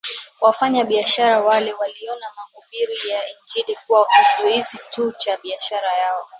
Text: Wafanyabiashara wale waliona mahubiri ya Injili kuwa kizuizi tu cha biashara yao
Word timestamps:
Wafanyabiashara 0.41 1.39
wale 1.39 1.73
waliona 1.73 2.25
mahubiri 2.35 3.09
ya 3.09 3.21
Injili 3.29 3.77
kuwa 3.87 4.07
kizuizi 4.07 4.77
tu 4.91 5.11
cha 5.11 5.37
biashara 5.37 5.93
yao 5.93 6.27